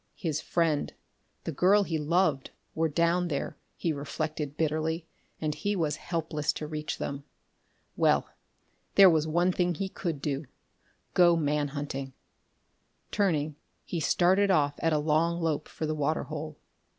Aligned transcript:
His 0.15 0.41
friend, 0.41 0.91
the 1.43 1.51
girl 1.51 1.83
he 1.83 1.99
loved, 1.99 2.49
were 2.73 2.89
down 2.89 3.27
there, 3.27 3.55
he 3.75 3.93
reflected 3.93 4.57
bitterly, 4.57 5.05
and 5.39 5.53
he 5.53 5.75
was 5.75 5.97
helpless 5.97 6.51
to 6.53 6.65
reach 6.65 6.97
them. 6.97 7.23
Well, 7.95 8.27
there 8.95 9.11
was 9.11 9.27
one 9.27 9.51
thing 9.51 9.75
he 9.75 9.89
could 9.89 10.19
do 10.19 10.47
go 11.13 11.35
man 11.35 11.67
hunting. 11.67 12.13
Turning, 13.11 13.57
he 13.85 13.99
started 13.99 14.49
off 14.49 14.73
at 14.79 14.91
a 14.91 14.97
long 14.97 15.39
lope 15.39 15.67
for 15.67 15.85
the 15.85 15.93
water 15.93 16.23
hole. 16.23 16.57